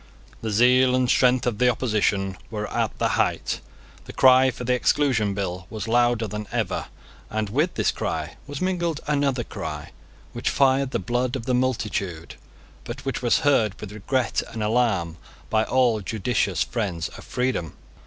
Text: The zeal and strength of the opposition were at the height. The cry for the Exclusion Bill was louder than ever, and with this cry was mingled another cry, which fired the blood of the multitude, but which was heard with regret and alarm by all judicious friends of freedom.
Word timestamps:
The 0.41 0.49
zeal 0.49 0.95
and 0.95 1.07
strength 1.07 1.45
of 1.45 1.59
the 1.59 1.69
opposition 1.69 2.35
were 2.49 2.67
at 2.73 2.97
the 2.97 3.09
height. 3.09 3.61
The 4.05 4.13
cry 4.13 4.49
for 4.49 4.63
the 4.63 4.73
Exclusion 4.73 5.35
Bill 5.35 5.67
was 5.69 5.87
louder 5.87 6.27
than 6.27 6.47
ever, 6.51 6.87
and 7.29 7.51
with 7.51 7.75
this 7.75 7.91
cry 7.91 8.35
was 8.47 8.61
mingled 8.61 8.99
another 9.05 9.43
cry, 9.43 9.91
which 10.33 10.49
fired 10.49 10.89
the 10.89 10.97
blood 10.97 11.35
of 11.35 11.45
the 11.45 11.53
multitude, 11.53 12.33
but 12.83 13.05
which 13.05 13.21
was 13.21 13.41
heard 13.45 13.79
with 13.79 13.91
regret 13.91 14.41
and 14.47 14.63
alarm 14.63 15.17
by 15.51 15.65
all 15.65 16.01
judicious 16.01 16.63
friends 16.63 17.09
of 17.09 17.23
freedom. 17.23 17.73